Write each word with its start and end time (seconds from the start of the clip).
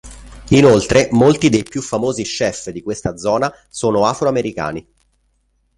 Inoltre 0.49 1.09
molti 1.11 1.49
dei 1.49 1.61
più 1.61 1.79
famosi 1.83 2.23
chef 2.23 2.71
di 2.71 2.81
questa 2.81 3.17
zona 3.17 3.53
sono 3.69 4.07
afroamericani. 4.07 4.87